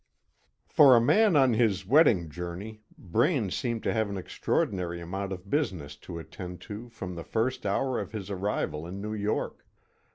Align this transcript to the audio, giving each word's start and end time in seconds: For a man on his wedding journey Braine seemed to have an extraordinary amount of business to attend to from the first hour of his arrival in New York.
For 0.65 0.95
a 0.95 0.99
man 0.99 1.35
on 1.35 1.53
his 1.53 1.85
wedding 1.85 2.31
journey 2.31 2.81
Braine 2.97 3.51
seemed 3.51 3.83
to 3.83 3.93
have 3.93 4.09
an 4.09 4.17
extraordinary 4.17 4.99
amount 4.99 5.31
of 5.31 5.47
business 5.47 5.95
to 5.97 6.17
attend 6.17 6.59
to 6.61 6.89
from 6.89 7.13
the 7.13 7.23
first 7.23 7.67
hour 7.67 7.99
of 7.99 8.11
his 8.11 8.31
arrival 8.31 8.87
in 8.87 8.99
New 8.99 9.13
York. 9.13 9.63